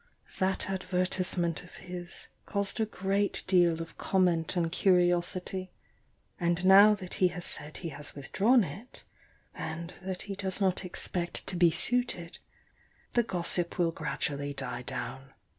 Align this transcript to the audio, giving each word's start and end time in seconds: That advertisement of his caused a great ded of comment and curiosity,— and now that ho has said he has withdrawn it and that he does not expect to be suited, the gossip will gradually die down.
That 0.39 0.67
advertisement 0.67 1.63
of 1.63 1.75
his 1.75 2.27
caused 2.47 2.79
a 2.79 2.87
great 2.87 3.43
ded 3.45 3.79
of 3.79 3.99
comment 3.99 4.55
and 4.55 4.71
curiosity,— 4.71 5.69
and 6.39 6.65
now 6.65 6.95
that 6.95 7.17
ho 7.19 7.27
has 7.27 7.45
said 7.45 7.77
he 7.77 7.89
has 7.89 8.15
withdrawn 8.15 8.63
it 8.63 9.03
and 9.53 9.93
that 10.01 10.23
he 10.23 10.33
does 10.33 10.59
not 10.59 10.83
expect 10.83 11.45
to 11.45 11.55
be 11.55 11.69
suited, 11.69 12.39
the 13.13 13.21
gossip 13.21 13.77
will 13.77 13.91
gradually 13.91 14.55
die 14.55 14.81
down. 14.81 15.33